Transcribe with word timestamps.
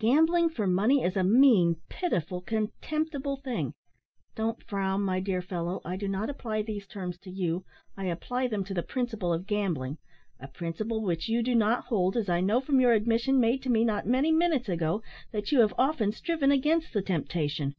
Gambling 0.00 0.48
for 0.48 0.66
money 0.66 1.04
is 1.04 1.16
a 1.16 1.22
mean, 1.22 1.76
pitiful, 1.88 2.40
contemptible 2.40 3.36
thing 3.36 3.74
don't 4.34 4.60
frown, 4.64 5.02
my 5.02 5.20
dear 5.20 5.40
fellow, 5.40 5.80
I 5.84 5.94
do 5.96 6.08
not 6.08 6.28
apply 6.28 6.62
these 6.62 6.84
terms 6.84 7.16
to 7.18 7.30
you, 7.30 7.64
I 7.96 8.06
apply 8.06 8.48
them 8.48 8.64
to 8.64 8.74
the 8.74 8.82
principle 8.82 9.32
of 9.32 9.46
gambling 9.46 9.98
a 10.40 10.48
principle 10.48 11.00
which 11.00 11.28
you 11.28 11.44
do 11.44 11.54
not 11.54 11.84
hold, 11.84 12.16
as 12.16 12.28
I 12.28 12.40
know 12.40 12.60
from 12.60 12.80
your 12.80 12.90
admission, 12.92 13.38
made 13.38 13.62
to 13.62 13.70
me 13.70 13.84
not 13.84 14.04
many 14.04 14.32
minutes 14.32 14.68
ago, 14.68 15.00
that 15.30 15.52
you 15.52 15.60
have 15.60 15.72
often 15.78 16.10
striven 16.10 16.50
against 16.50 16.92
the 16.92 17.00
temptation. 17.00 17.76